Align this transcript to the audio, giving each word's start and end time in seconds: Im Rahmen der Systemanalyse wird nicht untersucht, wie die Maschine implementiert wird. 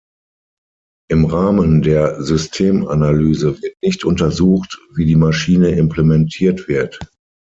Im 1.11 1.25
Rahmen 1.25 1.83
der 1.83 2.23
Systemanalyse 2.23 3.61
wird 3.61 3.75
nicht 3.83 4.03
untersucht, 4.03 4.79
wie 4.95 5.05
die 5.05 5.15
Maschine 5.15 5.69
implementiert 5.75 6.67
wird. 6.67 6.97